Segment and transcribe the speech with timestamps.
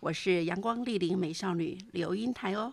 [0.00, 2.72] 我是阳光丽玲美少女刘英台哦。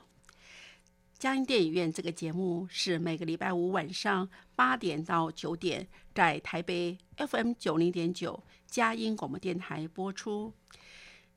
[1.18, 10.54] 佳音电影院这个节目是每个礼拜五晚上八点到九点，在台北 FM 九零点九佳音广播电台播出；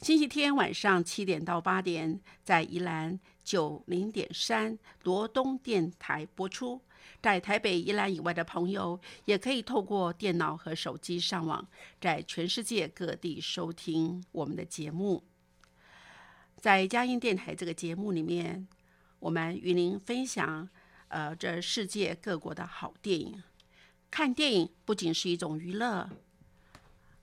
[0.03, 6.83] 星期天晚上七点到八点，在宜兰九零点三罗东电台播出。
[7.23, 11.67] 在台北、宜兰以外的朋友，也可以透过电脑和手机上网，
[11.99, 15.25] 在全世界各地收听我们的节目。
[16.61, 18.67] 在佳音电台这个节目里面，
[19.21, 20.69] 我们与您分享，
[21.07, 23.41] 呃，这世界各国的好电影。
[24.11, 26.11] 看电影不仅是一种娱乐，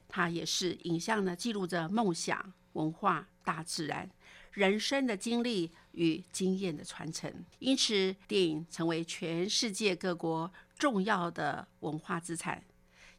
[0.08, 4.10] 它也是影像呢，记录着梦想、文化、大自然。
[4.54, 10.50] 人生的经历与经验的传承，因此电影成为全世界各国
[10.80, 12.64] 重要的文化资产，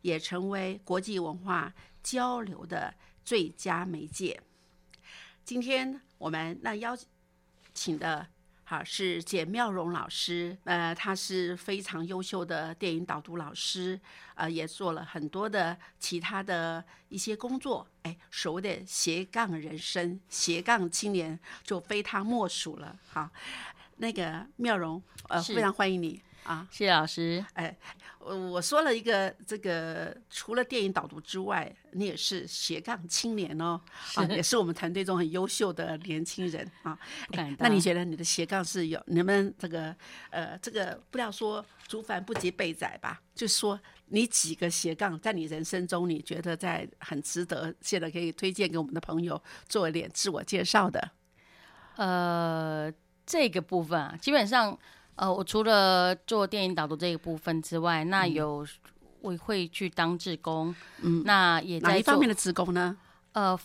[0.01, 4.41] 也成为国际文化交流的最佳媒介。
[5.45, 6.97] 今天我们那邀
[7.72, 8.27] 请的。
[8.69, 14.01] 好，是简妙荣老师，呃，他是非常优秀的电影导读老师，
[14.35, 22.98] 呃，也做了很多的其他的一些工作，哎，所谓的斜杠人生、斜杠青年就非他莫属了。
[23.08, 23.30] 好，
[23.98, 26.20] 那个妙荣，呃，非常欢迎你。
[26.46, 27.45] 啊，谢谢老师。
[27.55, 27.77] 哎，
[28.20, 33.80] 我我说了一个这个，除了电影导读之外，你也是斜杠青年哦，
[34.14, 36.96] 啊，也是我们团队中很优秀的年轻人啊。
[37.58, 39.95] 那你觉得你的斜杠是有你们这个
[40.30, 51.11] 呃，这个不要说竹凡不及被宰吧，就说你几个斜杠在你人生中，你觉得在很值得，现在可以推荐给我们的朋友做一点自我介绍的。
[51.96, 52.92] 呃，
[53.27, 54.79] 这个部分啊，基本上。
[55.17, 58.67] 呃，我除了做电影导读这一部分之外，那有
[59.21, 62.97] 我会去当志工，嗯，那也在哪一方面的志工呢？
[63.33, 63.59] 呃。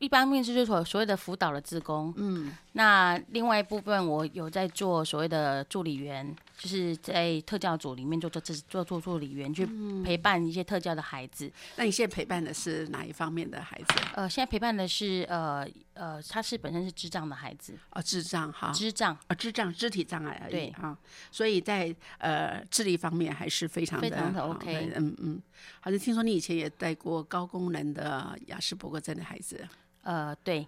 [0.00, 8.38] 一方面是就所所谓的辅导的志工，嗯，那另外一部分我有在做所谓的助理员，就是在特教组里面做做
[8.68, 9.66] 做做助理员，去
[10.04, 11.50] 陪伴一些特教的孩子。
[11.76, 13.94] 那你现在陪伴的是哪一方面的孩子？
[14.14, 19.16] 呃，现在陪伴的是呃呃，他是本身是智障的孩子，哦，智障哈，智障。
[19.26, 20.70] 啊，智障肢体障碍而已，对。
[20.72, 20.94] 哈，
[21.32, 25.42] 所以在呃智力方面还是非常非常的 OK，嗯嗯，
[25.80, 29.66] 好像听说你以前也带过高功能的雅斯伯格症的孩子。
[30.02, 30.66] 呃，对，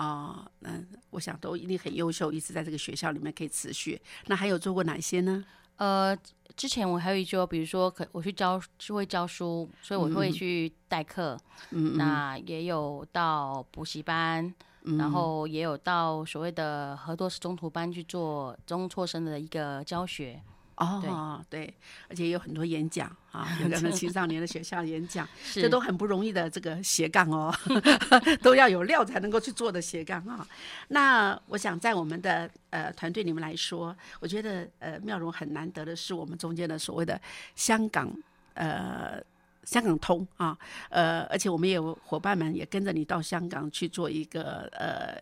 [0.00, 4.00] 啊，嗯，我想都一定很优秀，一直在这个学校里面可以持续。
[4.28, 5.44] 那还有做过哪些呢？
[5.76, 6.16] 呃，
[6.56, 11.38] 之前我还有一就比如说，可我去教，是会教书，所以我会去代课。
[11.70, 14.54] 嗯那也有到补习班，
[14.98, 20.42] 然后也有到所谓的合作式中途班去做中辍生的一个教学。
[20.80, 21.72] 哦，对，
[22.08, 27.54] 而且有很多演讲啊，有 的青少年的学校演讲，这都很不容易的这个斜杠哦，
[28.40, 30.46] 都要有料才能够去做的斜杠啊。
[30.88, 37.20] 那我想在我们的呃团队里面来说，我觉得呃妙容很难得的是我们中间的所谓的
[37.54, 38.10] 香港
[38.54, 39.22] 呃
[39.64, 40.56] 香港通啊，
[40.88, 45.20] 呃，而且我们也有伙伴们也跟着你到香港去做一个呃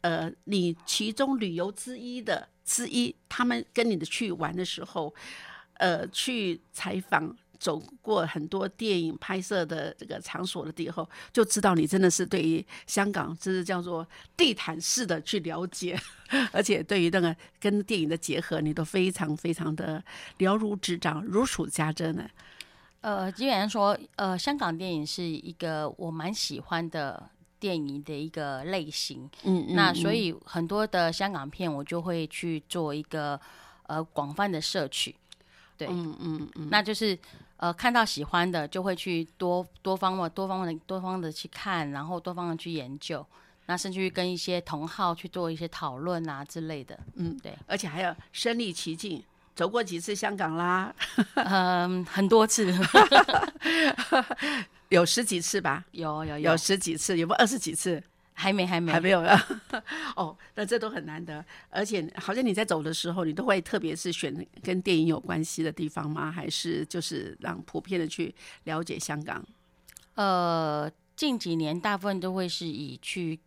[0.00, 2.48] 呃你其中旅游之一的。
[2.72, 5.14] 之一，他们跟你的去玩的时候，
[5.74, 16.00] 呃，去采访，走过很多电影拍摄的这个场所的地后，就知道你真的是对于香港，这是叫做地毯式的去了解，
[16.50, 20.02] 而且对于那个跟电影的结合，你都非常非常的
[20.38, 22.26] 了如指掌，如数家珍呢。
[23.02, 27.28] 呃，基本上说，呃，香港电影是一个我蛮喜欢的。
[27.62, 33.40] 电影的一个类型，嗯，那所以很多的香港片我就会去做一个
[33.86, 35.14] 呃广泛的摄取，
[35.78, 37.16] 对，嗯嗯嗯，那就是
[37.58, 43.24] 呃看到喜欢的就会去多多方的多方的多方的去看，然后多方的去研究，
[43.66, 46.98] 那甚至于跟一些同好去做一些讨论啊之类的。
[47.14, 49.22] 嗯，对，而且还要身临其境，
[49.54, 50.92] 走过几次香港啦，
[51.36, 52.74] 嗯，很多次，
[54.92, 58.02] 有十几次吧，有有有十几次，有没有二十几次？
[58.34, 59.46] 还没还没还没有啊？
[60.16, 66.30] 哦，那这都很难得，而且好像你在走的时候，你都会特别是选跟电影有关系的地方吗？
[66.30, 68.34] 还是就是让普遍的去
[68.64, 69.44] 了解香港？
[70.14, 73.38] 呃，近几年大部分都会是以去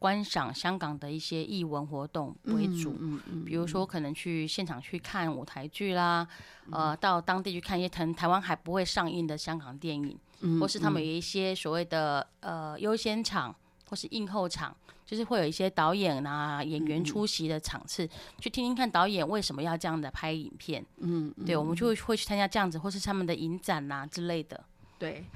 [0.00, 6.26] 观赏香港的一些艺文活动为主，嗯嗯，比如说可能去现场去看舞台剧啦，
[6.70, 10.18] 呃，到当地去看一些台台湾还不会上映的香港电影，
[10.58, 13.54] 或是他们有一些所谓的呃优先场
[13.90, 14.74] 或是映后场，
[15.04, 18.08] 就是会有一些导演啊演员出席的场次，
[18.38, 24.64] 去听听看导演为什么要这样的拍影片，嗯，对，我们就会会去参加这样子，或是他们的影展呐、之类的。
[24.98, 25.26] 对。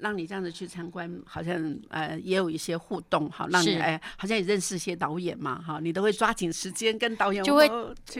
[0.00, 3.78] 让你这样子去参观，好像呃也有一些互动，哈，让你是。
[3.78, 7.68] 哎好像也认识一些导演嘛，哈，你都会抓紧时间跟导演就会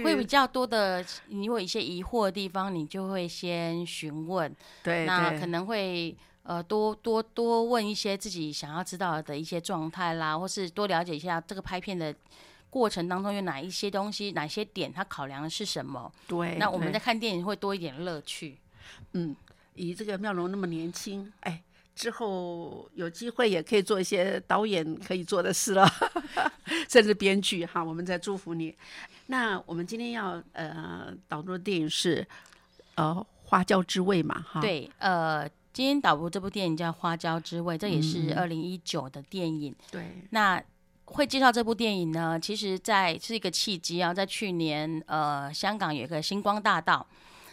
[0.03, 4.49] 会比较多的，你有一些疑惑的地方，你就会先询问，
[4.83, 5.07] 对对。
[5.07, 12.15] 那可能会呃多多多问一些自己想要知道的一些状态啦，或是多了解一下这个拍片的
[12.71, 16.11] 过程当中有哪一些东西、哪些点，他考量的是什么。
[16.27, 18.59] 对，那我们在看电影会多一点乐趣。
[19.13, 19.35] 嗯，
[19.75, 21.63] 以这个妙容那么年轻，哎，
[22.01, 25.87] 之后有机会也可以做一些导演可以做的事了，
[26.89, 28.75] 甚至编剧哈，我们在祝福你。
[29.27, 32.27] 那我们今天要呃导入的电影是
[32.95, 33.15] 呃
[33.45, 39.75] 《花椒之味》嘛，哈，，对，呃，今天导播这部电影叫《花椒之味》，这也嗯是二零一九的电影。
[39.91, 40.63] 对，那
[41.05, 47.07] 会介绍这部电影呢，其实在是一个契机啊，在去年呃，香港有一个星光大道，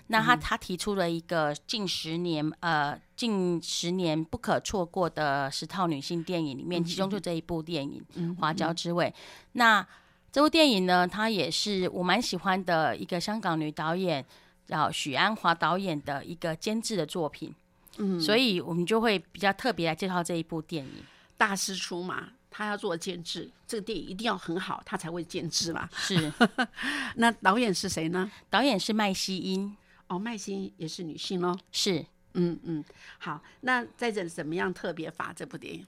[0.07, 8.03] 那他他提出了一个近十年呃近十年不可错过的十套女性电影里面，其中就这一部电影
[8.39, 9.05] 《花椒之味》。
[9.53, 9.85] 那
[10.31, 14.23] 这部电影呢，它也是我蛮喜欢的一个香港女导演
[14.65, 17.53] 叫许鞍华导演的一个监制的作品，
[17.97, 21.03] 嗯，所以我们就会比较特别来介绍这一部电影。
[21.37, 22.29] 大师出马。
[22.49, 25.87] 他要做监制，这个电影一定要很好，他才会监制嘛。
[25.93, 26.33] 是
[27.17, 28.31] 那导演是谁呢？
[28.49, 29.77] 导演是麦西因，
[30.07, 31.57] 哦，麦心也是女性喽。
[31.71, 32.83] 是嗯嗯，
[33.19, 35.85] 好，那在这怎么样特别法这部电影？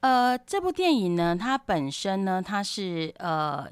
[0.00, 3.68] 呃，这部电影呢，它本身呢，它是呃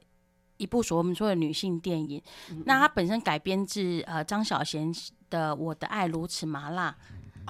[0.57, 2.23] 一部所我们说的女性电影。
[2.65, 4.95] 那它本身改编自呃张小娴
[5.29, 6.97] 的《我的爱如此麻辣》，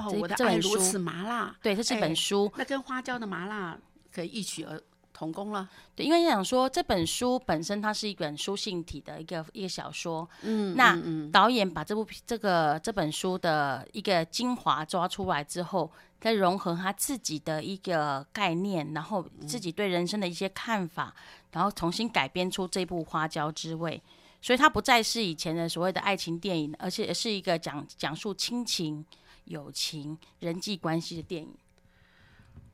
[0.03, 2.51] 哦，我的爱如此麻辣，对，这是哎本书。
[2.57, 3.79] 那跟花椒的麻辣
[4.13, 4.81] 可以一曲而
[5.21, 5.69] 同工了。
[5.95, 10.99] 对，因为想说这本书本身它是一本书信体的一个一个小说，嗯那
[11.31, 21.15] 导演把这部这个这本书的一个精华抓出来之后，再融合他自己的一个概念，然后自己对人生的一些看法，
[21.53, 24.03] 然后重新改编出这部《花椒之味》。
[24.41, 29.05] 所以它不再是以前的所谓的爱情电影，而且是一个讲讲述亲情、
[29.45, 31.55] 友情、人际关系的电影。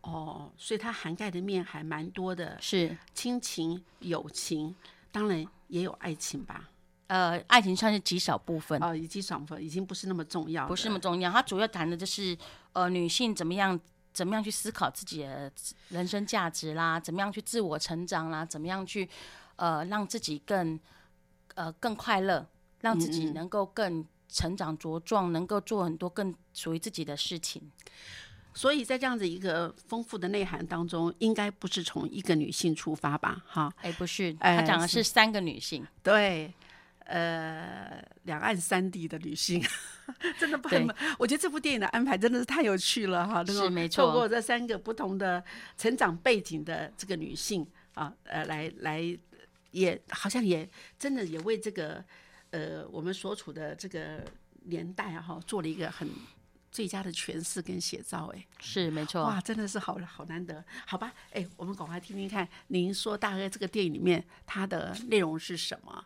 [0.07, 4.73] 哦，所以它涵盖的面还蛮多的，是，亲情、友情，
[5.11, 6.71] 当然也有爱情吧。
[7.09, 8.81] 呃，爱情算是极少部分。
[8.81, 11.29] 哦，以及少部分已经不是那么重要，不是那么重要。
[11.31, 12.39] 它主要谈的就是
[12.73, 13.79] 呃女性怎么样
[14.13, 15.51] 怎么样去思考自己的
[15.89, 19.09] 人生价值啦，怎么样去自我成长啦，怎么样去
[19.57, 20.79] 呃让自己更
[21.57, 22.47] 呃更快乐，
[22.81, 27.71] 让自己能够更成长茁壮，能够做很多更属于自己的事情。
[28.57, 33.45] 所以在这样子一个丰富的内涵当中，应该不是从一个女性出发吧？
[33.47, 36.51] 哈，哎，不是，哎他讲的是是三个女性，对，
[37.01, 39.63] 呃，两岸三地的女性，
[40.41, 43.43] 真的很，我觉得这部电影的安排真的是太有趣了哈。
[43.43, 45.45] 能够是没错透过这三个不同的
[45.77, 49.19] 成长背景的这个女性啊，呃，来来，
[49.73, 50.67] 也好像也
[50.99, 52.03] 真的也为这个
[52.53, 54.25] 呃我们所处的这个
[54.65, 56.09] 年代啊哈，做了一个很
[56.77, 58.47] 最佳的诠释跟写照，哎。
[58.61, 59.23] 是没错。
[59.23, 61.11] 哇，真的是好好难得，好吧？
[61.33, 66.05] 哎，我们赶快听听看，您说大概这个电影里面它的内容是什么？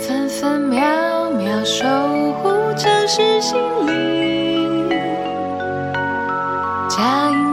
[0.00, 1.84] 分分秒秒守
[2.40, 4.88] 护城市心灵。
[6.88, 7.43] 佳音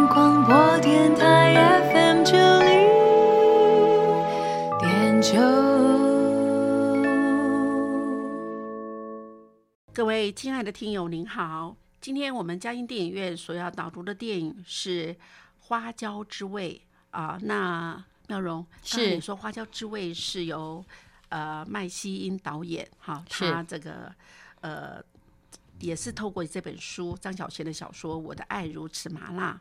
[9.94, 15.14] 各位亲爱的听友，您好，今天我们嘉音电影院所要导读的电影是
[15.60, 16.82] 《花椒之味》
[17.18, 17.38] 啊。
[17.42, 20.84] 那妙容是你说《花椒之味》是由
[21.28, 24.10] 呃麦西英导演哈，是他这个
[24.62, 25.04] 呃
[25.82, 29.60] 也是透过这本书张小娴的小说《我的爱如此麻辣》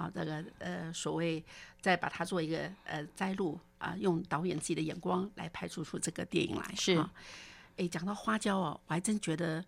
[0.00, 1.44] 啊，这个呃所谓
[1.80, 6.72] 再把它做一个呃摘录啊，用导演自己的眼光来拍出出这个电影来。
[6.76, 7.12] 是啊，
[7.76, 9.64] 哎，讲到花椒哦，我还真觉得，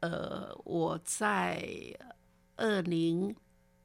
[0.00, 1.62] 呃，我在
[2.56, 3.34] 二零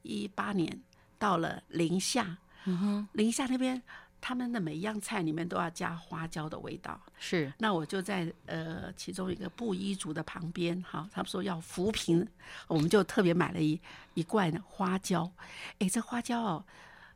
[0.01, 0.81] 一八年
[1.17, 3.81] 到了宁夏，嗯哼，宁夏那边
[4.19, 6.99] 他们的每一样菜里面都要加花椒的味道。
[7.17, 12.27] 是那我就在呃其中一个布依族的旁边，哈，他们说要扶贫，
[12.67, 13.79] 我们就特别买了一
[14.13, 15.31] 一罐花椒。
[15.79, 16.65] 诶，这花椒哦，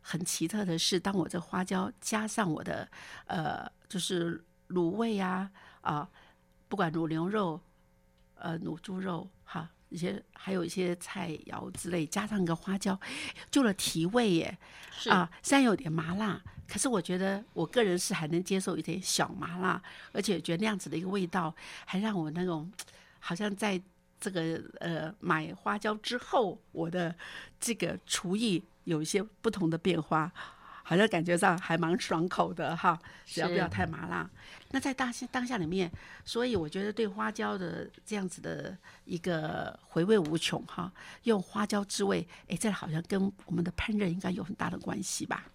[0.02, 2.88] 很奇特的是，当我这花椒加上我的
[3.28, 5.50] 呃，就是卤味啊
[5.82, 6.10] 啊，
[6.68, 7.60] 不管卤牛肉、
[8.36, 13.00] 呃卤猪肉，哈，一些还有一些菜肴之类，加上一个花椒，
[13.50, 14.58] 就了提味耶。
[14.92, 19.82] 是啊，虽然有点麻辣，可是我觉得我个人是还能接受一点小麻辣，
[20.12, 21.54] 而且觉得那样子的一个味道，
[21.86, 22.72] 还让我那种
[23.20, 23.82] 好像在
[24.20, 27.16] 这个呃买花椒之后，我的
[27.60, 30.32] 这个厨艺有一些不同的变化。
[30.88, 34.30] 好像感觉上还蛮爽口的哈， 只要不要太麻辣。
[34.70, 35.92] 那在当下当下里面，
[36.24, 40.92] 所以我觉得对花椒的这样子的一个回味无穷哈，
[41.24, 45.46] 用花椒之味，哎，这好像跟我们的烹饪应该有很大的关系吧？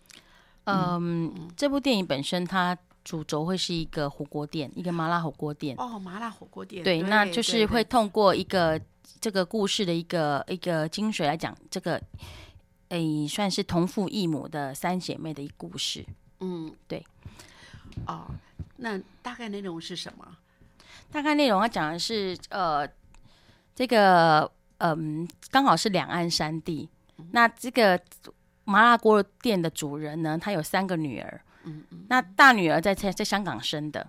[0.64, 5.76] 嗯，这部电影本身它主轴会是一个火锅店，一个麻辣火锅店。
[5.78, 8.80] 哦，麻辣火锅店，对，那就是会通过一个
[9.20, 12.00] 这个故事的一个一个精髓来讲，这个
[12.90, 16.04] 诶算是同父异母的三姐妹的一个故事。
[16.38, 17.04] 嗯，对。
[18.06, 18.26] 哦，
[18.76, 20.36] 那大概内容是什么？
[21.10, 22.88] 大概内容它讲的是呃，
[23.74, 26.88] 这个嗯，刚好是两岸三地。
[27.32, 28.00] 那这个
[28.64, 31.40] 麻辣锅店的主人呢，他有三个女儿。
[31.64, 34.08] 嗯嗯，那大女儿在在在香港生的，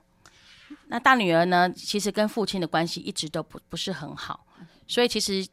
[0.88, 4.45] 那大女儿呢，其实跟父亲的关系一直都不不是很好，
[4.88, 5.45] 所以其实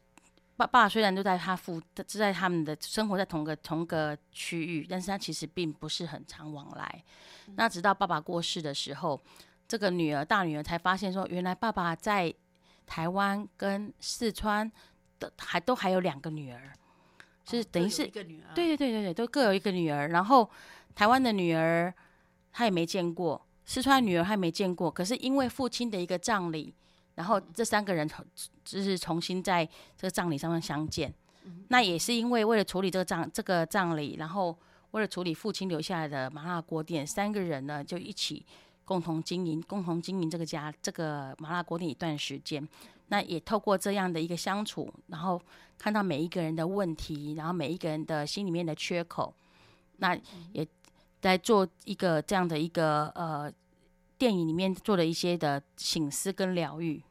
[0.59, 7.03] 爸爸虽然都在他父就在他们的生活在同个同个区域，但是他其实并不是很常往来。
[7.55, 9.19] 那直到爸爸过世的时候，
[9.67, 12.33] 这个女儿大女儿才发现说，原来爸爸在
[12.85, 14.69] 台湾跟四川
[15.17, 16.73] 的还都还有两个女儿，
[17.45, 20.09] 是等于是一个女儿，对对对对对，都各有一个女儿。
[20.09, 20.49] 然后
[20.93, 21.93] 台湾的女儿
[22.51, 24.91] 她也没见过，四川女儿她也没见过。
[24.91, 26.73] 可是因为父亲的一个葬礼，
[27.19, 28.25] 然后这三个人重
[28.63, 29.65] 就是重新在
[29.97, 31.13] 这个葬礼上面相见。
[31.67, 34.57] 那也是因为为了处理这个葬这个葬礼，然后
[34.91, 38.45] 为了处理父亲留下来的麻辣锅店，三个人呢就一起
[38.85, 42.65] 共同经营，共同经营这个家这个麻辣锅店一段时间。
[43.09, 45.41] 那也透过这样的一个相处，然后
[45.77, 49.33] 看到每一个人的问题，然后每一个人的心里面的缺口，
[49.97, 50.17] 那
[50.53, 50.65] 也
[51.19, 53.51] 在做一个这样的一个呃
[54.17, 57.01] 电影里面做了一些的醒思跟疗愈。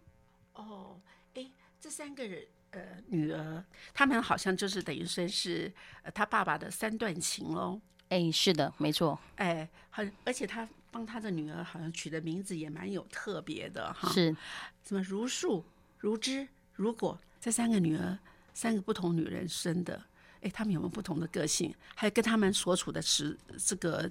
[0.58, 1.00] 哦，
[1.34, 1.46] 哎，
[1.80, 5.72] 这三个人呃女儿，他们好像就是等于说是
[6.02, 7.80] 呃他爸爸的三段情喽。
[8.08, 14.34] 哎，是的，没错，哎，很，而且他帮他的女儿好像取的名字也蛮有特别的哈，是
[14.82, 15.64] 什么如树、
[15.98, 18.18] 如枝、如果，这三个女儿，
[18.54, 20.02] 三个不同女人生的，
[20.40, 21.72] 哎，他们有没有不同的个性？
[21.94, 24.10] 还有跟他们所处的时这个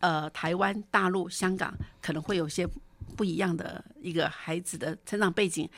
[0.00, 2.66] 呃台湾、大陆、香港，可能会有些
[3.16, 5.68] 不一样的一个孩子的成长背景，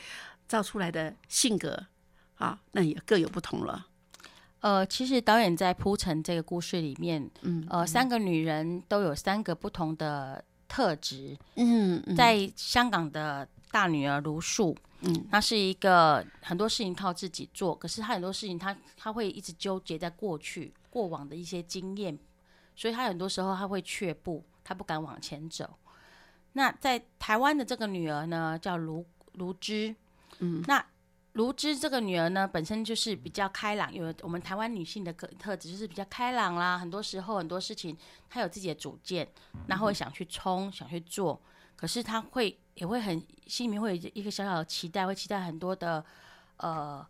[0.49, 1.87] 造出来的性格
[2.37, 3.87] 啊，那也各有不同了。
[4.61, 11.37] 呃，其实导演在铺陈这个故事里面，嗯呃，三个女人都有三个不同的特质。
[11.55, 22.19] 嗯，嗯在香港的大女儿卢素，嗯，她是一个很多事情靠自己做，可是她很多事情她她会一直纠结在过去过往的一些经验，
[22.75, 25.78] 所以她很多时候她会却步，她不敢往前走。
[26.57, 29.95] 那在台湾的这个女儿呢，叫卢卢芝，
[30.39, 30.83] 嗯，那
[31.35, 37.95] 卢芝这个女儿呢，本身就是比较开朗，有我们台湾女性的个特质就是比较开朗啦，很多时候很多事情
[38.31, 39.29] 她有自己的主见，
[39.67, 41.39] 然后会想去冲，想去做，
[41.77, 46.03] 可是她会也会很心里面会有一个小小的期待，会期待很多的
[46.57, 47.07] 呃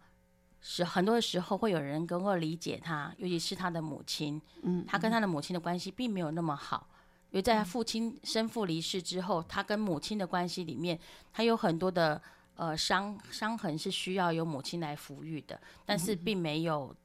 [0.61, 6.89] 时很多的时候会有人能够理解她，尤其是她的母亲，嗯，她跟她的母亲的关系并没有那么好。
[7.37, 10.99] 因为在他父亲生父离世之后，他跟母亲的关系里面，
[11.35, 12.19] 他有很多的
[12.55, 16.97] 呃伤伤痕是需要由母亲来抚育的，但是并没有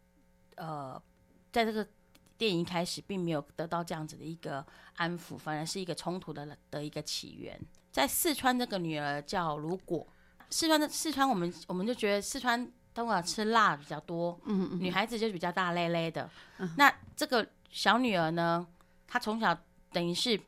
[0.55, 0.97] 呃
[1.51, 1.85] 在这个
[2.37, 7.59] 电影一开始并没有得到这样子的一个安抚，反而是一个冲突的的一个起源。
[7.91, 10.07] 在四川这个女儿叫如果，
[10.49, 16.29] 四川的四川我们我们就觉得四川都啊吃辣比较多，嗯嗯女孩子就比较大咧咧的。
[16.77, 18.65] 那这个小女儿呢，
[19.05, 19.53] 她从小
[19.91, 20.39] 等于是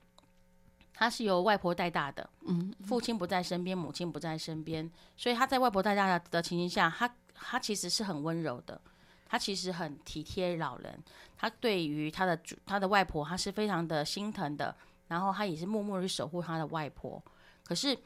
[0.93, 8.79] 他是由外婆带大的，嗯，父亲不在身边，母亲不在身边，所以他在外婆带大的的情形下，他他其实是很温柔的。
[9.25, 11.03] 他其实很体贴老人，
[11.35, 14.75] 他对于他的主他的外婆，他是非常的心疼的，
[15.07, 17.19] 然后他也是默默的去守护他的外婆。
[17.63, 17.97] 可是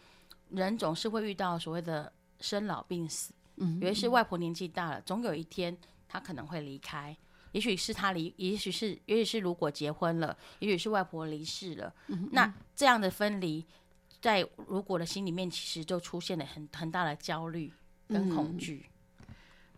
[0.51, 5.77] 人总是会遇到所谓的生老病死，嗯，有一是外婆年纪大了，总有一天
[6.07, 7.13] 他可能会离开，
[7.51, 11.93] 也许是他离，也许是，也许是如果结婚了，也许是外婆离世了，
[12.31, 13.65] 那这样的分离，
[14.21, 17.71] 在如果的心里面，其实就出现了很很大的焦虑
[18.07, 18.85] 跟恐惧。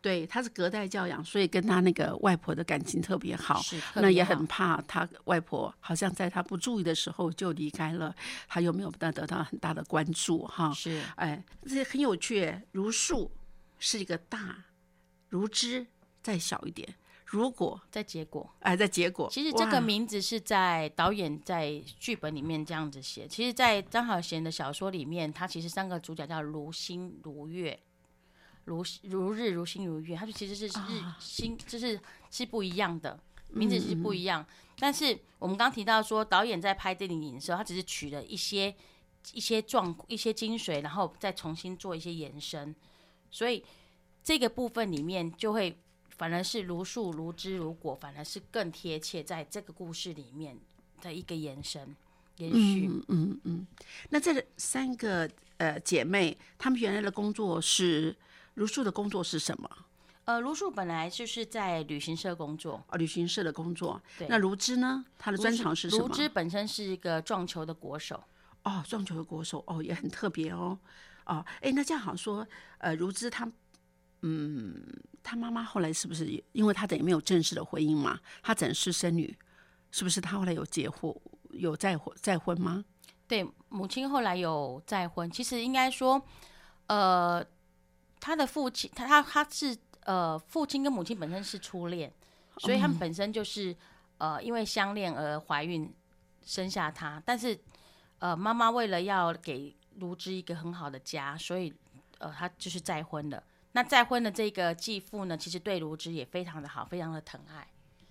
[0.02, 3.62] 对，他是隔代教养，所以跟他那个外婆的感情特别好。
[3.62, 8.16] 是，那也很怕他外婆好像在他不注意的时候就离开了，
[8.48, 10.72] 他又没有得得到很大的关注哈。
[10.74, 12.62] 是，哎，这很有趣。
[12.72, 13.30] 如树
[13.78, 14.64] 是一个大，
[15.28, 15.86] 如枝
[16.24, 16.96] 再小一点。
[17.32, 19.30] 如果在结果，哎，在结果。
[19.32, 23.28] 其实这个名字是在导演在剧本里面这样子写。
[23.28, 27.80] 其实，在张小娴的小说里面，他其实三个主角叫如星如月。
[28.66, 33.20] 如如日如星如月，它就其实是日星，就是是不一样的
[33.50, 34.46] 名字是不一样。
[34.78, 38.76] 但是我们刚提到说，导演在拍电影的时候，他只是取了一些
[39.34, 42.76] 一些状一些精髓，然后再重新做一些延伸。
[43.32, 43.64] 所以
[44.24, 45.80] 这个部分里面就会
[46.20, 50.56] 反而是如树如枝如果，反而是更贴切在这个故事里面
[51.02, 51.96] 的一个延伸
[52.38, 52.88] 延续。
[52.88, 53.68] 嗯嗯嗯。
[54.10, 58.16] 那这三个呃姐妹，她们原来的工作是。
[58.56, 59.70] 如树的工作是什么？
[60.26, 64.02] 呃，如树本来就是在旅行社工作，哦，旅行社的工作。
[64.28, 65.06] 那如芝呢？
[65.18, 66.06] 他的专长是什么？
[66.06, 68.22] 如芝本身是一个撞球的国手。
[68.64, 70.78] 哦，撞球的国手，哦，也很特别哦。
[71.26, 72.46] 哦，哎，那这样好像说，
[72.80, 73.50] 呃，如芝她，
[74.22, 74.82] 嗯，
[75.24, 78.20] 她妈妈后来是不是因为他等于没有正式的婚姻嘛？
[78.42, 79.38] 他只是生女，
[79.92, 80.20] 是不是？
[80.20, 81.14] 他后来有结婚，
[81.52, 82.84] 有再婚再婚吗？
[83.28, 85.30] 对，母亲后来有再婚。
[85.30, 86.22] 其实应该说，
[86.88, 87.46] 呃。
[88.22, 89.74] 他的父亲，他他他是
[90.04, 92.12] 呃，父亲跟母亲本身是初恋，
[92.58, 93.74] 所以他们本身就是
[94.18, 95.90] 呃，因为相恋而怀孕
[96.44, 97.24] 生下他。
[97.26, 97.58] 但是
[98.18, 101.74] 呃，妈妈为了要给卢芝一个很好的家，所以
[102.18, 103.42] 呃，他就是再婚了。
[103.72, 107.68] 那再婚的这个继父呢，其实对卢植也非常的好，非常的疼爱。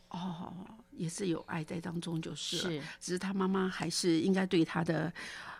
[0.08, 0.52] 哦，
[0.92, 5.12] 也是有爱在当中，就是是，只是他妈妈还是应该对他的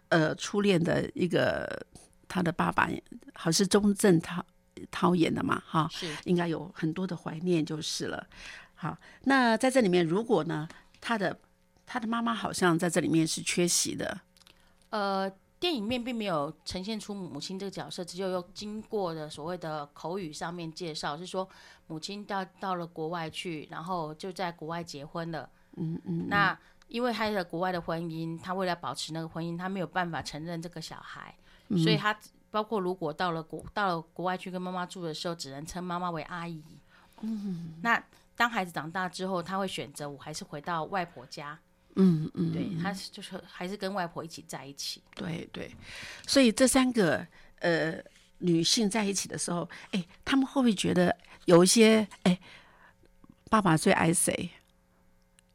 [0.09, 1.87] 呃初恋的一个。
[2.31, 2.87] 他的爸爸
[3.33, 4.45] 好像是钟镇涛
[4.91, 8.29] 涛演的嘛，哈，是应该有很多的怀念就是了。
[8.75, 10.69] 好，那在这里面，如果呢，
[11.01, 11.41] 他的
[11.87, 14.21] 他的妈妈好像在这里面是缺席的。
[14.91, 21.49] 呃，电影面并没有呈现出母亲这个角色，只有用经过的所谓的口语上面介绍，是说
[21.89, 25.51] 母亲到到了国外去，然后就在国外结婚了。
[25.77, 26.29] 嗯嗯。
[26.29, 31.35] 那因为他的国外的婚姻，他为了保持那个婚姻，他没有办法承认这个小孩。
[31.71, 32.19] 所以他
[32.51, 36.63] 包括如果到了国到了国外去跟妈妈住的时候，只能称妈妈为阿姨。
[37.21, 38.03] 嗯，那
[38.37, 41.59] 当孩子长大之后，他会选择我还是回到外婆家。
[41.99, 45.03] 嗯嗯，对他就是还是跟外婆一起在一起。
[45.15, 45.71] 对对，
[46.27, 47.27] 所以这三个
[47.59, 48.03] 呃
[48.39, 52.39] 女性在一起的时候，哎，他们会不会觉得有一些哎，
[53.51, 54.51] 爸爸最爱谁？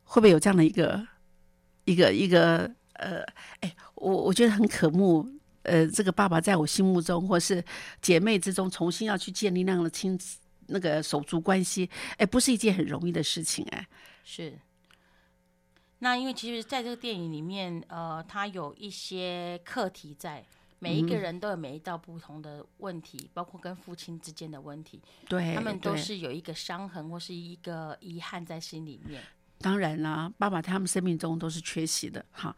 [0.03, 1.08] 会不会有这样的一个
[1.86, 3.23] 一个一个呃，
[3.62, 5.27] 哎，我我觉得很可慕。
[5.63, 7.63] 呃，这个爸爸在我心目中，或是
[8.01, 13.88] 姐妹之中，重新要去建立那样的亲子那个手足关系，哎，不是一件很容易的事情，哎，
[14.25, 14.60] 是。
[16.04, 20.44] 那因为其实在这个电影里面，呃，它有一些课题在，
[20.80, 29.24] 每一个人都有每一道不同的问题，包括跟父亲之间的问题，对，他们都是有一个伤痕或是一个遗憾在心里面。
[29.60, 32.54] 当然啦，爸爸他们生命中都是缺席的，哈。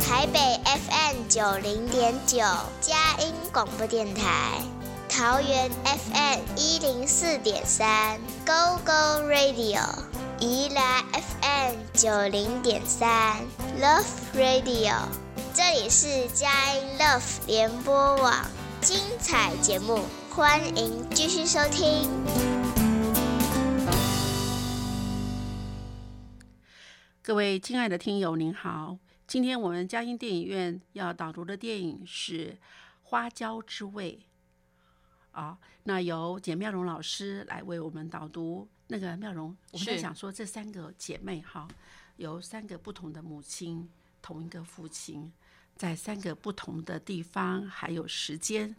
[0.00, 2.38] 台北 FM 九零点九
[2.80, 4.62] 佳音广播电台，
[5.08, 10.11] 桃园 FM 一零四点三 Go Go Radio，
[10.42, 13.36] 宜兰 FM 九零点三
[13.80, 14.02] Love
[14.34, 15.06] Radio，
[15.54, 18.44] 这里是佳音 Love 联播网，
[18.80, 20.00] 精彩节目，
[20.30, 22.10] 欢迎继续收听。
[27.22, 28.98] 各位亲爱的听友，您好。
[29.28, 32.54] 今天我们嘉音电影院要导读的电影是
[33.02, 34.26] 《花椒之味》
[35.40, 38.66] 啊，那由简妙容老师来为我们导读。
[38.88, 41.68] 那个妙容，我们在想说，这三个姐妹哈，
[42.16, 43.88] 有三个不同的母亲，
[44.20, 45.32] 同一个父亲，
[45.76, 48.74] 在三个不同的地方还有时间，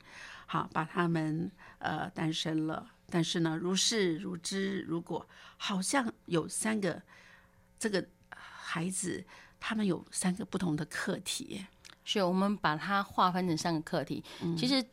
[0.46, 2.88] 好把他们呃诞生了。
[3.10, 7.02] 但是呢，如是如知，如果好像有三个
[7.78, 9.26] 这个孩子。
[9.66, 11.66] 他们有三个不同的课题，
[12.04, 14.22] 是我们把它划分成三个课题。
[14.58, 14.86] 其实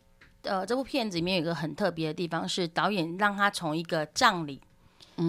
[0.42, 4.62] 呃，这部片子里面有一个很特别的地方，是导演让他从一个葬礼，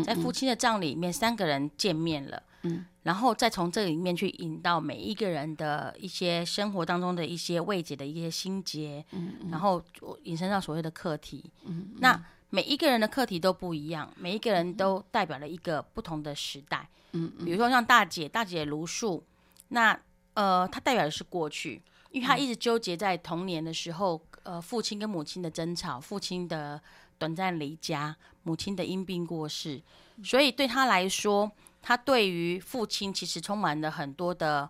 [0.03, 9.83] 在父亲的葬礼里面，三个人见面了，嗯，然后再从这里面去引到每一个人的一些生活当中的一些未解的一些心结，嗯，然后
[10.23, 19.23] 引申到所谓的课题，嗯，那每一个人的课题都不一样，每一个人都代表了一个不同的时代，嗯，比如说像大姐，大姐卢树，
[19.69, 19.99] 那
[20.33, 21.81] 呃，她代表的是过去。
[22.11, 26.81] 因为他一直纠结在童年的时候，呃，父亲跟母亲的争吵，父亲的
[27.17, 29.81] 短暂离家，母亲的因病过世，
[30.23, 31.51] 所以对他来说，
[31.81, 34.69] 他对于父亲其实充满了很多的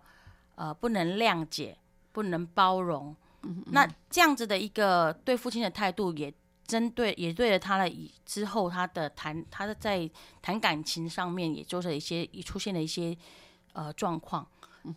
[0.54, 1.76] 呃不能谅解、
[2.12, 3.14] 不能包容。
[3.66, 6.32] 那这样子的一个对父亲的态度，也
[6.66, 10.08] 针对也对了他的之后他的谈他的在
[10.40, 13.16] 谈感情上面，也就是一些也出现了一些
[13.72, 14.46] 呃状况，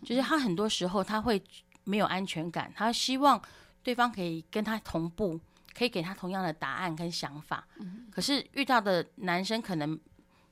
[0.04, 1.42] 就是他很多时候他会。
[1.88, 3.40] 没有安全感，他希望
[3.84, 5.40] 对方可以跟他同步，
[5.78, 7.68] 可以给他同样的答案跟想法。
[8.10, 10.00] 可是遇到的男生可能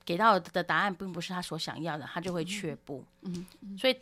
[0.04, 3.04] 给到的答案并不是他所想要的，他就会却步。
[3.22, 3.46] 嗯，
[3.78, 3.98] 所以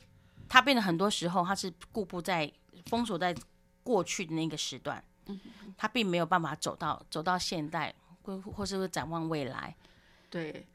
[0.48, 2.50] 他变得很多时候他是固步在
[2.86, 3.34] 封锁在
[3.82, 5.02] 过去的那个时段。
[5.26, 5.38] 嗯，
[5.76, 9.74] 他并没有办法走到走到现代，或或是展望未来。
[10.28, 10.66] 对。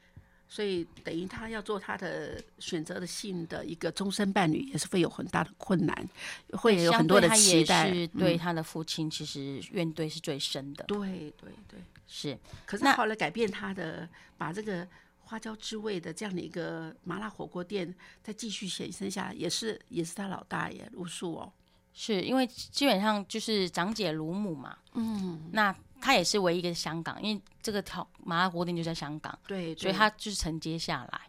[0.50, 6.10] 所以等于他要做他的选择的性的一个终身伴侣，也是会有很大的困难，
[6.54, 7.94] 会有很多的期待。
[7.94, 10.86] 是对他的父亲，其实怨怼是最深的。
[10.86, 12.38] 对对对，是。
[12.66, 14.08] 可是后来改变他的，
[14.38, 14.88] 把这个
[15.20, 21.52] 花椒之味的这样的一个麻辣火锅店再继续显生下来，也是也是他老大爷卢树哦。
[21.94, 24.78] 是因为基本上就是长姐如母嘛。
[24.94, 25.50] 嗯。
[25.52, 25.76] 那。
[26.02, 31.22] 他也是唯一一个香港，因为这个条麻辣锅店就在香港，对，所以他就是承接下来。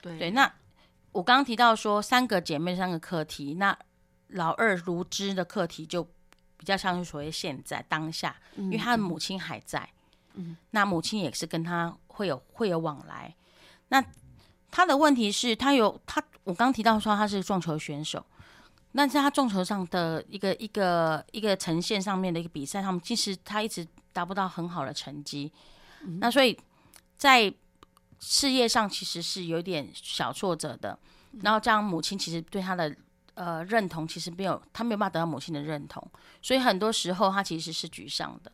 [0.00, 0.50] 对，那
[1.12, 3.76] 我刚刚提到说三个姐妹三个课题，那
[4.28, 6.02] 老二如芝的课题就
[6.56, 9.88] 比较像是所谓现在当下，因为他的母亲还在，
[10.34, 13.34] 嗯，那母亲也是跟他会有会有往来。
[13.88, 14.04] 那
[14.70, 18.24] 他的问题是，他有他，我刚提到说他是撞球选手。
[18.98, 25.52] 但是他撞球上的一个一个一个呈现上面的一个比赛他们，其实他一直达不到很好的成绩，
[26.20, 26.58] 那所以
[27.18, 27.52] 在
[28.18, 30.98] 事业上其实是有点小挫折的。
[31.42, 32.96] 然后这样母亲其实对他的
[33.34, 36.02] 呃认同其实没有，他没有办法得到母亲的认同，
[36.40, 38.50] 所以很多时候他其实是沮丧的。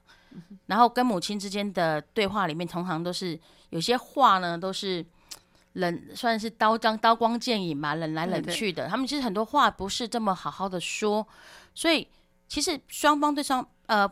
[0.66, 3.38] 然后跟母亲之间的对话里面，通常都是
[3.70, 5.06] 有些话呢都是。
[5.74, 8.88] 冷算是刀张刀光剑影嘛，冷来冷去的。
[8.88, 11.26] 他们其实很多话不是这么好好的说，
[11.74, 12.06] 所以
[12.46, 14.06] 其实双方对双呃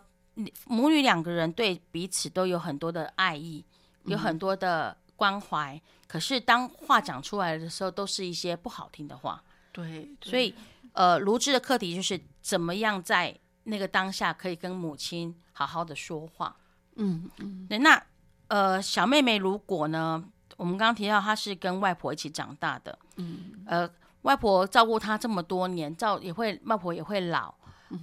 [0.66, 3.64] 母女两个人对彼此都有很多的爱意，
[4.04, 5.80] 有很多的关怀。
[6.06, 9.42] 可是当话讲出来的时候，都是一些不好听的话。
[9.72, 10.54] 对，所以
[10.92, 16.56] 呃，卢志的课题就是怎么样在那个当下可以跟母亲好好的说话。
[16.96, 17.66] 嗯嗯。
[17.80, 18.02] 那
[18.48, 20.24] 呃，小妹妹如果呢？
[20.56, 23.88] 我们刚刚提到，她是跟外婆一起长大的，嗯，呃，
[24.22, 27.54] 外婆照顾她这么多年，照也会外婆也会老，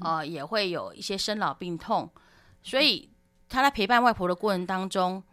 [0.02, 2.10] 呃，也会有一些生老病痛，
[2.62, 3.10] 所以
[3.48, 5.24] 他在陪伴外婆的过程当中，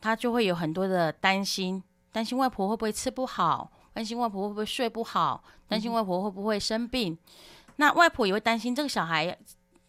[0.00, 7.16] 他就会有很多的担心，担心外婆会不会吃不好，担心外婆会不会睡不好，担心外婆会不会生病，
[7.76, 9.36] 那外婆也会担心这个小孩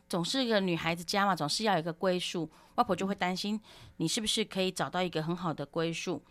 [0.07, 3.59] 总是一个女孩子家嘛，总是要有一个归宿，外婆就会担心
[3.97, 6.21] 你是不是可以找到一个很好的归宿。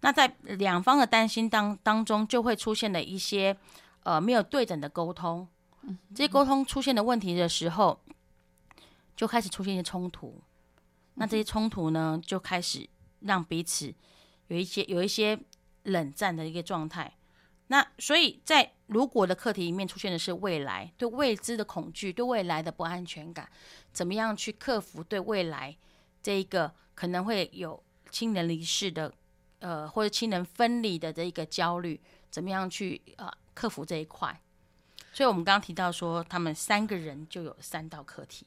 [0.00, 3.56] 那在两方的担心当当中，就会出现了一些
[4.04, 5.48] 呃没有对等的沟通，
[6.14, 8.00] 这些沟通出现的问题的时候，
[9.16, 10.42] 就开始出现一些冲突。
[11.14, 12.88] 那这些冲突呢，就开始
[13.20, 13.94] 让彼此
[14.48, 15.38] 有一些有一些
[15.84, 17.16] 冷战的一个状态。
[17.68, 23.48] 那所以在如果的课题里面出现的是未来对未知的恐惧，对未来的不安全感，
[23.92, 25.76] 怎么样去克服对未来
[26.22, 29.12] 这一个可能会有亲人离世的。
[29.60, 31.98] 呃，或者亲人分离的这一个焦虑，
[32.30, 34.38] 怎么样去呃克服这一块？
[35.16, 38.46] 所以，我们刚刚提到说，他们三个人就有三道课题。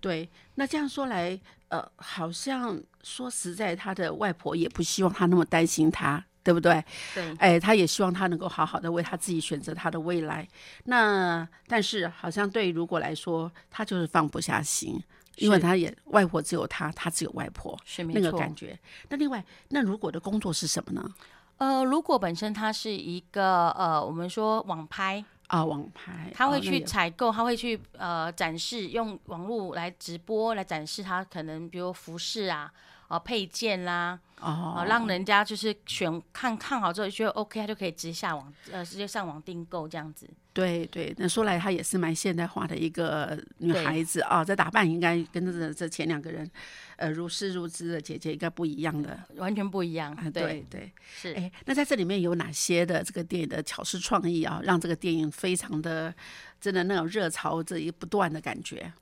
[0.00, 6.84] 对，那这样说来，呃，好像说实在，他的外婆也不希望他那么担心他，对不对？
[7.14, 7.34] 对。
[7.38, 10.46] 哎，他也希望他能够好好的为他自己选择他的未来。
[10.84, 15.02] 那但是，好像对如果来说，他就是放不下心。
[15.36, 18.78] 因为他也外婆只有他，他只有外婆，是那个感觉。
[19.08, 21.14] 那另外，那如果的工作是什么呢？
[21.56, 32.72] 呃，如果本身他是一个呃，我们说网拍啊，网拍，他会去采购，他会去呃展示，用网络来直播来展示他可能比如服饰啊，
[33.10, 40.30] 呃配件啦，哦呃，让人家就是选看看好之后觉得 OK，他就可以直接下网呃直接上网订购这样子。
[40.52, 46.48] 对对，那说来她也是蛮现代化的一个女孩子啊，这打扮应该跟这这前两个人，
[46.96, 51.32] 呃，如诗如织的姐姐应该不一样的完全不一样啊。，对对，是。
[51.34, 56.14] 哎，那在这里面有哪些的这个电影的巧思创意啊，让这个电影非常的
[56.60, 58.92] 真的那种热潮这一不断的感觉？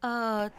[0.00, 0.50] 呃，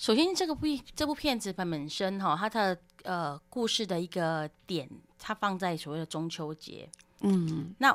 [0.00, 6.88] 首先这个部这部片子本身哈，它的呃故事的一个点，它放在所谓的中秋节。
[7.20, 7.94] 嗯，那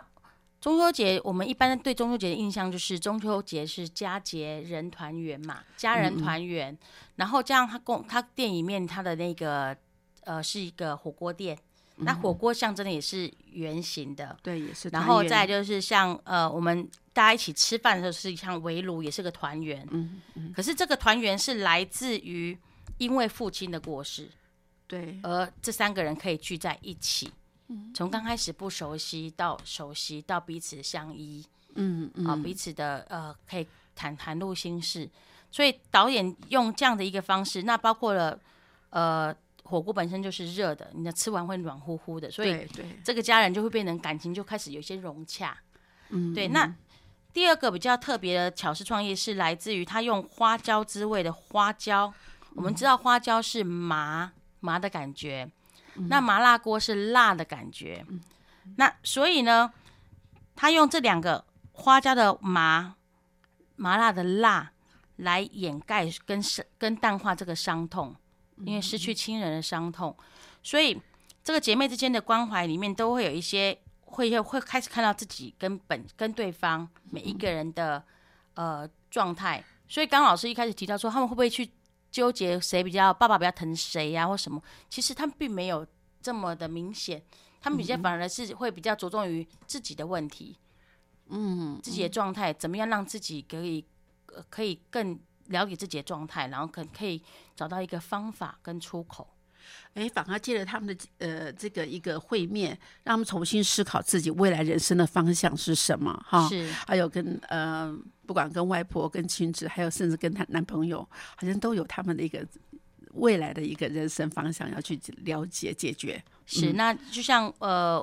[0.62, 6.78] 中秋节，我们一般对中秋节的印象就是中秋节是佳节人团圆嘛，家人团圆。
[7.16, 9.76] 然后这样，它公它店里面它的那个
[10.26, 11.58] 呃是一个火锅店，
[11.96, 14.38] 那火锅象征的也是圆形的。
[14.44, 15.08] 对，也是然。
[15.08, 19.88] 后再就是像呃，我们大家一起吃饭的时候是像围炉，也是个团圆。
[19.90, 22.58] 嗯嗯，可是这个团圆是来自于
[22.98, 24.30] 因为父亲的过世，
[24.86, 27.32] 对，而这三个人可以聚在一起。
[27.94, 31.44] 从刚开始不熟悉到熟悉，到彼此相依
[31.76, 35.10] 嗯嗯啊，彼此的呃可以谈谈露心事。
[35.50, 38.38] 所以导演用这样的一个方式，那包括了
[38.90, 45.58] 呃火锅本身就是热的，你的吃完会暖乎乎的，所以对对，这个家人就会变成感情就开始有些融洽。
[46.10, 46.76] 嗯，对，嗯那
[47.36, 52.14] 第二个比较特别的巧思创意是来自于他用花椒滋味的花椒。
[52.54, 55.52] 我们知道花椒是麻麻的感觉，
[56.08, 58.06] 那麻辣锅是辣的感觉。
[58.78, 59.74] 那所以呢，
[60.56, 61.44] 他用这两个
[61.74, 62.96] 花椒的麻
[63.76, 64.72] 麻辣的辣
[65.18, 68.16] 来掩盖跟伤跟淡化这个伤痛，
[68.64, 70.16] 因为失去亲人的伤痛，
[70.64, 71.02] 所以
[71.44, 73.78] 这个姐妹之间的关怀里面都会有一些
[74.16, 78.04] 会会开始看到自己跟本跟对方每一个人的
[78.56, 79.64] 呃状态。
[79.88, 81.70] 所以刚老师一开始提到说，他们会不会去
[82.10, 84.62] 纠结谁比较爸爸比较疼谁呀、或什么？
[84.90, 85.86] 其实他们并没有
[86.22, 87.22] 这么的明显，
[87.62, 90.58] 他们比较反而是会比较着重于自己的问题，
[91.28, 93.86] 嗯，自己的状态，怎么样让自己可以
[94.28, 97.22] 呃可以更了解自己的状态，然后可可以
[97.56, 99.28] 找到一个方法跟出口。
[99.94, 102.70] 哎，反而借着他们的呃这个一个会面，
[103.04, 106.48] 让他们重新思考自己未来人生的方向是什么哈。
[106.50, 111.00] 是还有跟呃，不管跟外婆、跟亲子，还有甚至跟她男朋友，
[111.36, 112.46] 好像都有他们的一个
[113.14, 116.22] 未来的一个人生方向要去了解、解决。
[116.46, 117.98] 是，那就像呃，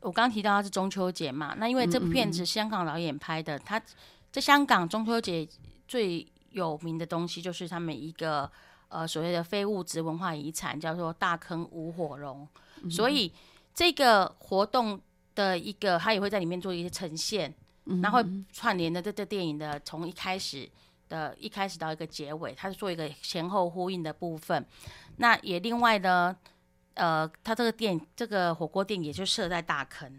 [0.00, 3.80] 我刚刚提到它是中秋节嘛，那因为这部片嗯子香港导演拍的，他
[4.32, 5.46] 在香港中秋节
[5.86, 8.50] 最有名的东西就是他们一个
[8.88, 12.46] 呃所谓的非物质文化遗产，叫做大坑舞火龙，
[12.82, 13.32] 嗯所以
[13.74, 15.00] 这个活动
[15.34, 20.68] 的一个，它也会在里面做一些呈现，嗯然后会串联的这这电影的从一开始。
[21.08, 24.66] 的一开始到一个结尾，它是做一个前后呼应的部分。
[25.18, 26.36] 那也另外呢，
[26.94, 30.10] 呃，它这个店这个火锅店也就设在大坑，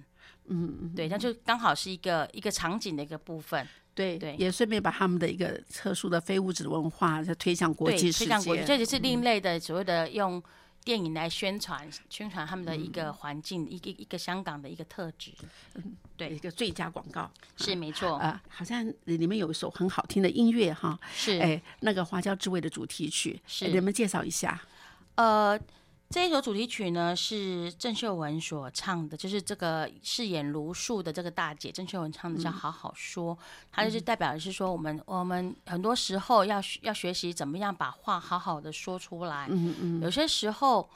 [0.46, 4.36] 嗯，嗯对，那就刚好是一个一个场景的一个部分，对对。
[4.38, 8.26] 也顺便把他们的一个特殊的非物质文化就推向国，际世界。
[8.26, 10.42] 推向国际，这也是另类的所谓的用
[10.84, 12.92] 电影来宣传宣传他们的一嗯。
[12.92, 15.32] 个环境，一个一个香港的一个特质，
[15.74, 16.30] 嗯对。
[16.30, 17.30] 一个最佳广告。
[17.58, 21.40] 是没错，啊、好像里面有一首很好听的音乐哈，是。
[21.40, 23.66] 哎，那个花椒之味的主题曲，是。
[23.66, 24.62] 哎你们介绍一下。
[25.16, 25.60] 呃，
[26.10, 33.36] 这一首主题曲呢是郑秀文所唱的，就是这个饰演卢树的这个大姐郑秀文唱的叫《好好说》，
[33.72, 39.48] 它就是代表的是说我们我们很多时候要要学习怎么样把话好好的说出来。
[39.50, 40.90] 嗯嗯有些时候，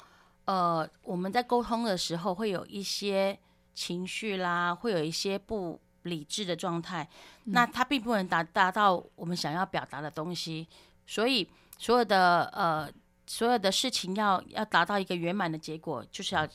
[0.45, 3.37] 呃，我们在沟通的时候会有一些
[3.75, 7.05] 情绪啦，会有一些不理智的状态，
[7.43, 10.65] 那它并不能达达到我们想要表达的东西，
[11.05, 11.45] 所以
[11.77, 12.89] 所有的呃。
[13.31, 16.45] 所有的事情要要达到一个圆满的结果，就是要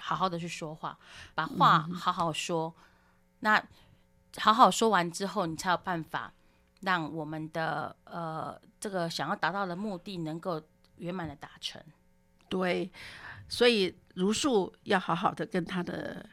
[0.00, 0.98] 好好的去说话，
[1.36, 2.74] 把话好好说。
[3.38, 3.64] 那
[4.38, 6.32] 好好说完之后，你才有办法
[6.80, 10.60] 让我们的呃这个想要达到的目的能够
[10.96, 11.80] 圆满的达成。
[12.48, 12.90] 对，
[13.48, 16.28] 所以如素要好好的跟他的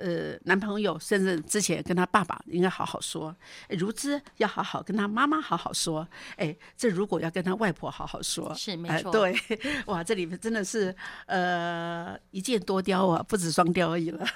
[0.00, 3.34] 呃男朋友，甚至之前跟他爸爸应该好好说。
[3.68, 6.06] 哎如之要好好跟他妈妈好好说。
[6.36, 9.36] 哎，这如果要跟他外婆好好说，哎是没错，对，
[9.86, 10.94] 哇，这里面真的是
[11.26, 14.26] 呃一箭多雕啊，不止双雕而已了。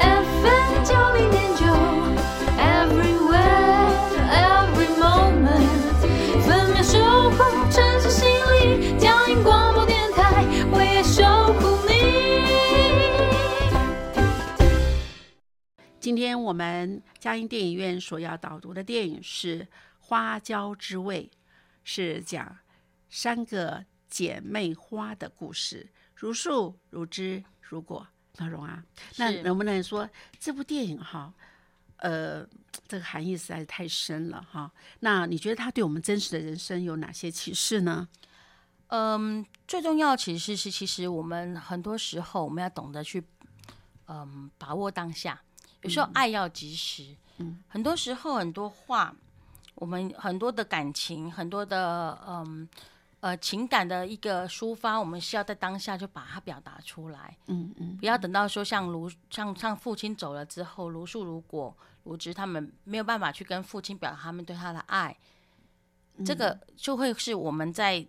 [0.00, 1.37] FM 九零
[16.08, 19.60] 今天我们嘉音电影院所要导读的电影是
[20.00, 21.30] 《花椒之味》，
[21.84, 22.56] 是讲
[23.10, 28.08] 三个姐妹花的故事，如树、如枝、如果。
[28.36, 28.82] 那荣啊，
[29.18, 30.08] 那能不能说
[30.40, 31.30] 这部电影哈，
[31.98, 32.42] 呃，
[32.86, 34.72] 这个含义实在是太深了哈？
[35.00, 38.08] 那你觉得它对我们真实的人生有哪些启示呢？
[38.86, 43.22] 嗯，最重要其实是，其实我们很多时候我们要懂得去，
[44.06, 45.42] 嗯，把握当下。
[45.82, 49.14] 有时候爱要及时，嗯，很多时候很多话，
[49.74, 52.68] 我们很多的感情，很多的嗯
[53.20, 65.16] 呃情感的一个抒发，我们是要在当下就把它表达出来，嗯嗯，不要等到说像卢像像父亲走了之后，卢树、如果卢植他们没有办法去跟父亲表达他们对他的爱，
[66.24, 68.04] 这个就会是我们在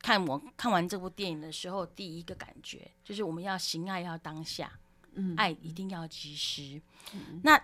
[0.00, 4.72] 看我看完这部电影的时候第一个感觉，就是我们要行爱要当下，
[5.16, 6.80] 嗯爱一定要及时。
[7.42, 7.60] 那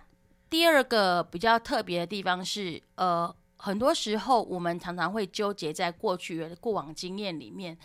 [0.49, 7.77] 第二个比较特别的地方是，呃，很多时候我们常常会纠结在过去的过往经验里面，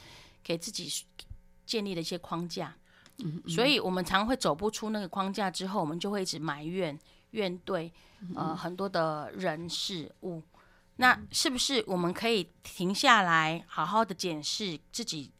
[0.42, 0.90] 给自己
[1.64, 2.76] 建立的一些框架。
[3.48, 6.98] 所以我们常会走不出那个框架之后，我们就会一直埋怨、
[7.30, 7.90] 怨对，
[8.34, 10.42] 呃，很多的人事物。
[10.96, 15.30] 那是不是我们可以停下来，好好的检视自己，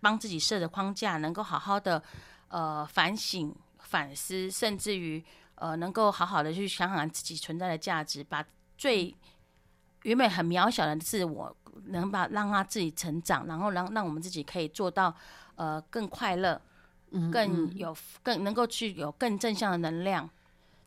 [0.00, 2.02] 帮自己设的框架，能够好好的
[2.48, 5.24] 呃反省、反思，甚至于
[5.56, 8.44] 呃能够好好的去想想自己存在的价值，把
[8.76, 9.14] 最
[10.02, 15.14] 原本很渺小的自我，能把让他自己成长，然后让让我们自己可以做到
[15.56, 16.60] 呃更快乐，
[17.32, 20.28] 更有更能够去有更正向的能量。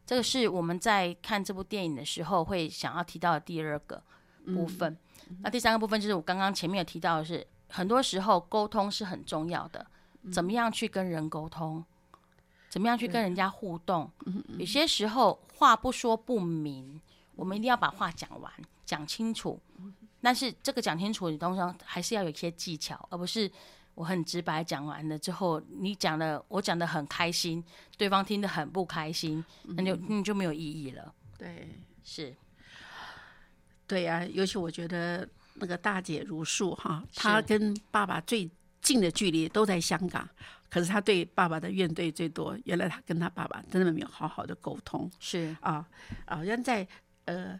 [0.05, 4.01] 这个是我们在看这部电影的时候会想要提到的第二个
[4.45, 4.97] 部分。
[5.41, 9.85] 那第三个部分就是我刚刚前面有提到的是，很多时候沟通是很重要的，
[10.31, 11.83] 怎么样去跟人沟通，
[12.69, 14.09] 怎么样去跟人家互动。
[14.57, 16.99] 有些时候话不说不明，
[17.35, 18.51] 我们一定要把话讲完，
[18.85, 19.59] 讲清楚。
[20.21, 23.49] 但是这个讲清楚你通常还是要有一些技巧，而不是
[23.95, 27.63] 我很直白讲完了之后，你讲的我讲的很开心，
[27.97, 31.13] 对方听得很不开心，那就那就没有意义了。
[31.37, 31.69] 对。
[32.03, 32.35] 是。
[33.85, 38.49] 对呀、尤其我觉得那个大姐如树哈，她跟爸爸最
[38.87, 40.25] 近的距离都在香港，
[40.69, 42.57] 可是他对爸爸的怨怼最多。
[42.63, 45.85] 原来他跟他爸爸真的没有好好的沟通是啊，
[46.25, 46.87] 好像在
[47.25, 47.59] 呃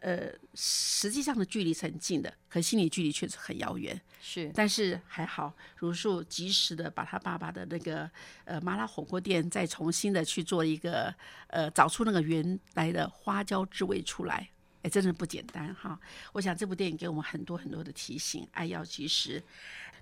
[0.00, 4.00] 呃实际上的距离是很近的，可心理距离却是很遥远。
[4.20, 8.10] 是但是还好，如树及时的把他爸爸的那个
[8.44, 11.14] 呃麻辣火锅店再重新的去做一个
[11.48, 14.48] 呃找出那个原来的花椒之味出来，
[14.84, 15.98] 哎，真的不简单哈！
[16.32, 19.42] 我想这部电影给我们很多很多的提醒，爱要及时。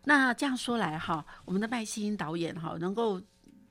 [0.04, 3.22] 那这样说来哈，我们的麦希英导演哈，能够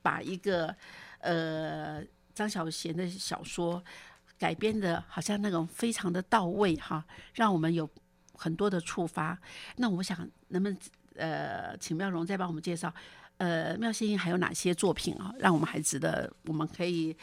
[0.01, 0.73] 把一个
[1.19, 2.01] 呃
[2.33, 3.83] 张小娴的小说
[4.39, 7.89] 改编的，好像那种非常的到位哈，让我们有
[8.35, 9.37] 很多的触发。
[9.75, 10.77] 那我想，能不能
[11.15, 12.93] 呃，请妙容再帮我们介绍，
[13.35, 17.13] 呃，妙心英还有哪些作品啊，让我们还值得我们可以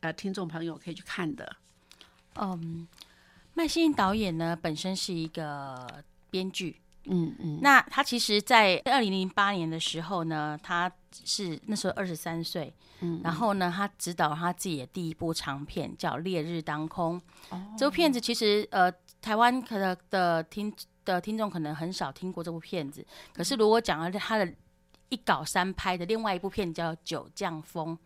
[0.00, 1.56] 呃听众朋友可以去看的？
[2.36, 2.86] 嗯，
[3.54, 10.90] 麦新导演呢本身是一个编剧，嗯嗯，那他其实，在二零零八年的时候呢，他
[11.24, 17.20] 是那时候二十三岁，嗯，然后呢，他执导他自己的第一部长片叫《烈日当空》。
[17.54, 17.60] 哦。
[17.76, 20.72] 这部片子其实呃，台湾可能的听
[21.04, 24.50] 的听众可能很少听过这部片子，可是如果讲了他的
[25.08, 27.98] 一稿三拍的另外一部片叫《九降风》，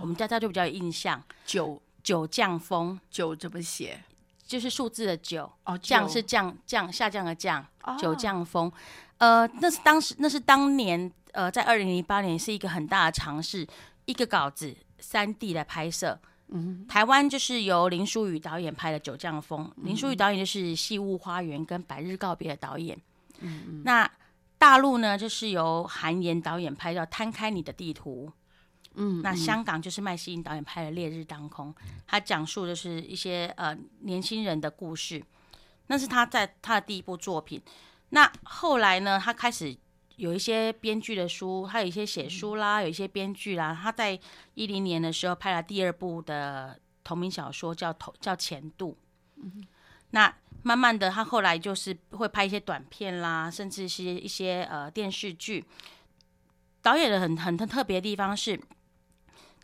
[0.00, 1.68] 我们大家就比较有印象，九
[2.02, 4.04] 《九降风》九怎么写？
[4.50, 8.70] 就是数字的九，哦，降是降降下降的降，哦九降风，
[9.18, 13.64] 呃，那是当时那是当年呃，在二零零八年是一个很大的尝试，
[14.06, 16.18] 一个稿子三 D 来拍摄。
[16.48, 23.00] 嗯，台湾就是由林书宇导演拍的《九降风》，林书宇导演就是《戏雾花园》跟《百日告别》的导演。
[23.38, 24.10] 嗯嗯，那
[24.58, 28.28] 大陆呢，就是由韩延导演拍叫《摊开你的地图》。
[29.00, 31.74] 嗯，那香港就是麦希英导演拍的《烈日当空》，
[32.06, 35.24] 他讲述的是一些呃年轻人的故事，
[35.86, 37.60] 那是他在他的第一部作品。
[38.10, 39.74] 那后来呢，他开始
[40.16, 43.78] 有一些编剧的书，他有一些写书啦，有一些编剧啦。
[43.80, 44.18] 他在
[44.52, 48.98] 一零年的时候拍了第二部的同名小说，叫《头叫前度》。
[50.10, 55.64] 那慢慢的，他后来就是会拍一些短片啦，甚至是一些呃电视剧。
[56.82, 58.60] 导演的很很很特别的地方是，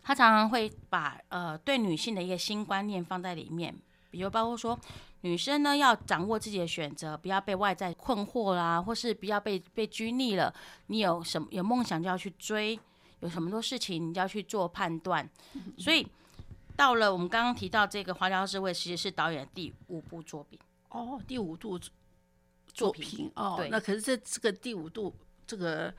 [0.07, 3.75] 他常常会把呃对女性的一个新观念放在里面，
[4.09, 4.79] 比如包括说
[5.19, 10.53] 女生呢要掌握自己的选择，不要被外在困惑啦，或是不要被被拘泥了。
[10.85, 12.79] 你有什么有梦想就要去追，
[13.19, 15.29] 有什么多事情你就要去做判断。
[15.77, 16.07] 所以
[16.77, 20.57] 到了我们刚刚提到这个《花椒之味》，其实是导演的第五部作品。
[20.87, 21.91] 哦，第五度作
[22.73, 23.03] 作品。
[23.03, 23.67] 品哦对。
[23.67, 25.13] 那可是这这个第五度
[25.45, 25.93] 这个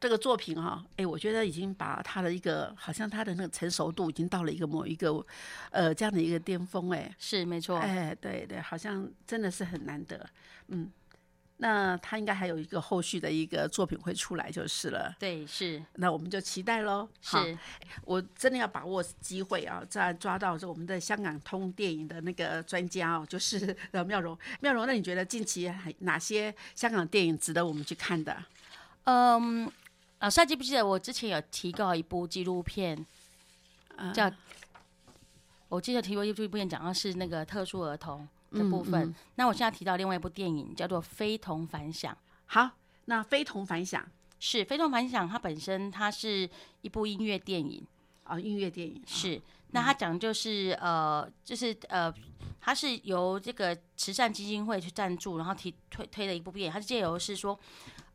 [0.00, 5.24] 这个作品哈、哎，我觉得已经把他的一个好像他的那个成熟度已经到了一个某一个
[5.70, 7.14] 呃这样的一个巅峰哎。
[7.18, 10.26] 是没错，哎，对对，好像真的是很难得，
[10.68, 10.90] 嗯。
[11.62, 17.06] 那他应该还有一个后续的一个作品会出来就是了，对，是那我们就期待喽。
[17.22, 17.58] 好是，
[18.06, 24.34] 我真的要把握机会啊，再抓到这我们的香港通电影的那个专家哦，就是呃妙容。
[24.60, 28.34] 妙容，那你觉得近期还哪些香港电影值得我们去看的？
[29.04, 29.70] 嗯，
[30.20, 33.06] 老师还记不记得我之前有提过一部纪录片，
[33.96, 34.30] 啊叫
[35.68, 39.08] 我记得提过一部纪录片，讲的是那个特殊儿童的部分。
[39.08, 42.12] 嗯那我现在提到另外一部电影叫做《非同凡响》。
[42.46, 42.70] 好，
[43.06, 44.06] 那非同凡响
[44.38, 46.48] 是《非同凡响》，它本身它是
[46.82, 47.82] 一部音乐电影，
[48.24, 49.40] 啊、音乐电影是。
[49.72, 52.12] 那它讲就是呃，就是呃，
[52.60, 56.72] 它是由这个慈善基金会去赞助，然后提推推的一部电影。
[56.72, 57.58] 它是借由是说，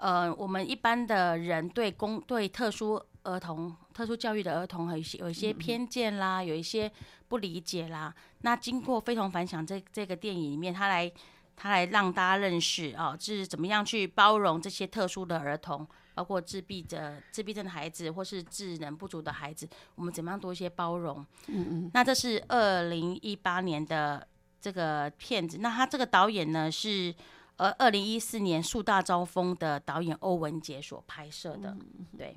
[0.06, 6.92] 呃，我们一般的人对公对特殊儿童、特殊教育的儿童，有一些有一些偏见啦，有一些
[7.28, 8.14] 不理解啦。
[8.42, 11.12] 那经过《非同凡响》这这个电影里面，他来
[11.56, 15.88] 他来让大家认识啊，就是怎么样去包容这些特殊的儿童。
[16.14, 21.18] 包括自闭者、自闭症的孩子，或是智能不足的孩子，我们怎么样多一些包容？
[21.48, 21.92] 嗯嗯。
[21.96, 24.26] 那这是二零一八年的
[24.62, 27.14] 这个片子，那他这个导演呢是
[27.58, 31.76] 呃二零一四年树大招风的导演欧文杰所拍摄的，
[32.18, 32.36] 对。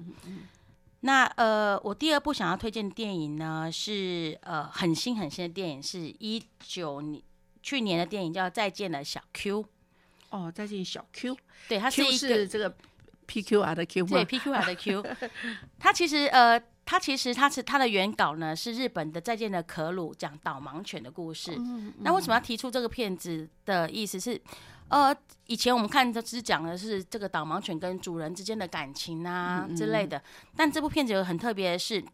[1.01, 7.23] 那呃，我第二部想要推荐的电影呢是呃很新很新的电影，是一九年
[7.63, 9.63] 去年的电影，叫《再见了小 Q》。
[10.31, 11.37] 哦，再见小 Q，
[11.69, 12.77] 对，它是一个是这个
[13.27, 14.11] PQR 的 Q 吗？
[14.11, 15.07] 对 PQR 的 Q，
[15.79, 21.57] 它其实呃，它其实它是它的原稿呢是日本的《再见的可鲁》讲导盲犬的故事。
[22.01, 24.39] 那为什么要提出这个片子的意思是，
[24.89, 25.15] 呃，
[25.47, 30.23] 以前我们看都只讲的是这个导盲犬跟主人之间的感情啊之类的，
[30.57, 32.05] 但这部片子有很特别的是。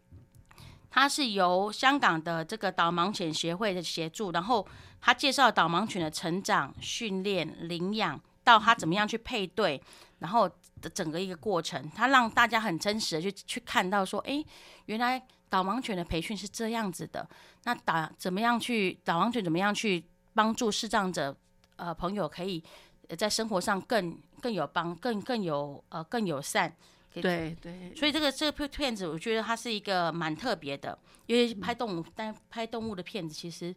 [0.96, 4.64] 它是由香港的这个导盲犬协会的协助，然后
[5.00, 9.82] 他介绍导盲犬的成长、训练、领养，到它怎么样去配对，
[10.20, 10.48] 然后
[10.80, 14.46] 的整个一个过程，它让大家很真实的去去看到说，诶，
[14.84, 17.28] 原来导盲犬的培训是这样子的。
[17.64, 21.36] 那导怎么样去导盲犬怎么样去帮助视障者
[21.76, 22.62] 呃朋友可以
[23.08, 26.74] 呃在生活上更更有帮更更有呃更友善。
[27.12, 33.72] 对对，所以这个这个片片子，我觉得它是一个蛮特别的，因为拍动物，但拍动物的片子其实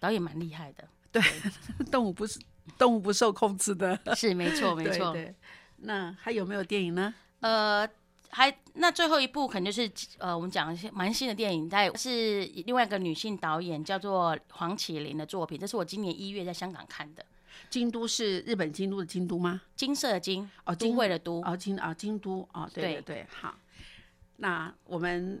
[0.00, 0.88] 导演蛮厉害的。
[1.12, 1.22] 对
[1.92, 2.40] 动物不是
[2.76, 5.12] 动物不受控制的， 是没错没错。
[5.12, 5.34] 对对。
[5.76, 7.14] 那还有没有电影呢？
[7.38, 7.88] 呃，
[8.30, 9.88] 还那最后一部可能就是
[10.18, 17.22] 呃，我们讲一些蛮新的电影，它是另外一个女性导演叫做黄启玲的作品，这是我今年一月在香港看的，
[17.70, 19.60] 《京都是日本京都的京都吗？
[19.74, 23.54] 金色的金哦，都京会的都，哦，京啊京都哦，对对对对，好。
[24.36, 25.40] 那我们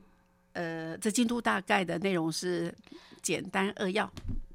[0.52, 2.72] 呃，这京都大概的内容是
[3.20, 4.08] 简单扼要。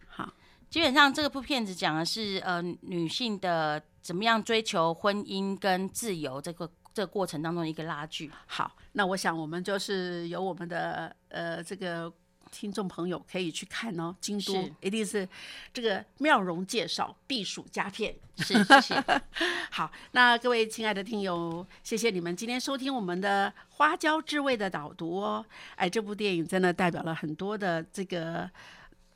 [0.08, 0.32] 好，
[0.70, 8.32] 基本上这部片子讲的是呃女性的怎么样追求婚姻跟自由这个这个过程当中的一个拉锯。
[8.46, 12.12] 好，那我想我们就是由我们的呃这个
[12.52, 15.28] 听众朋友可以去看哦，京都一定是
[15.74, 18.16] 这个妙容介绍避暑佳片。
[18.38, 19.04] 是，谢谢。
[19.72, 25.46] 好，那各位亲爱的听友，谢谢你们今天收听我们的《花椒之味》的导读哦。
[25.76, 28.50] 哎，这部电影真的代表了很多的这个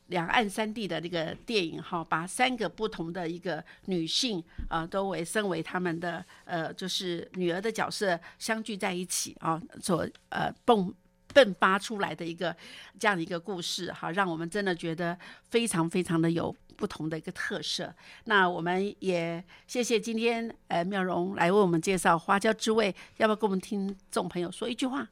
[0.08, 10.92] 两岸三地的这个电影哈，把三个不同的一个女性啊、都为身为他们的呃就是女儿的角色相聚在一起啊，所呃迸
[11.34, 12.54] 迸发出来的一个
[12.98, 15.18] 这样的一个故事哈，让我们真的觉得
[15.50, 17.94] 非常非常的有不同的一个特色。
[18.24, 25.08] 那我们也谢谢今天呃妙容来为我们介绍花椒之味，要不要跟我们听众朋友说一句话？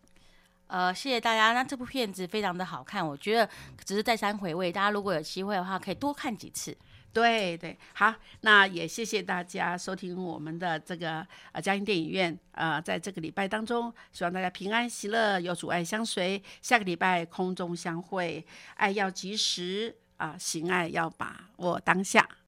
[0.66, 1.52] 呃，谢谢大家。
[1.52, 3.48] 那这部片子非常的好看，我觉得
[3.84, 6.76] 只是再三回味，大家如果有机会的话，可以多看几次。
[7.12, 16.40] 对对，好，那也谢谢大家收听我们的这个呃嘉音电影院，呃，在这个礼拜当中，希望大家平安喜乐，有主爱相随。
[16.62, 18.46] 下个礼拜空中相会，
[18.76, 22.28] 爱要及时啊、行爱要把握当下。